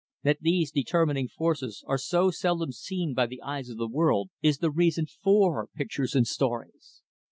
That 0.23 0.39
these 0.41 0.71
determining 0.71 1.27
forces 1.27 1.83
are 1.85 1.99
so 1.99 2.31
seldom 2.31 2.71
seen 2.71 3.13
by 3.13 3.27
the 3.27 3.39
eyes 3.43 3.69
of 3.69 3.77
the 3.77 3.87
world, 3.87 4.31
is 4.41 4.57
the 4.57 4.71
reason 4.71 5.05
for 5.05 5.67
pictures 5.75 6.15
and 6.15 6.25
stories. 6.25 7.03